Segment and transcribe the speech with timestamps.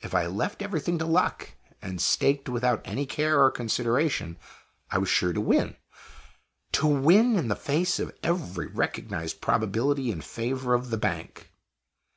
[0.00, 4.36] If I left everything to luck, and staked without any care or consideration,
[4.90, 5.76] I was sure to win
[6.72, 11.52] to win in the face of every recognized probability in favor of the bank.